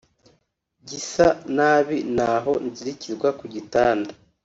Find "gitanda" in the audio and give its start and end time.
3.53-4.11